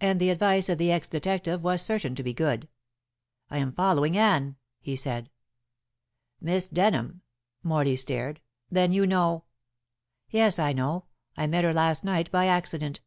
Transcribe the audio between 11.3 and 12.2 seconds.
I met her last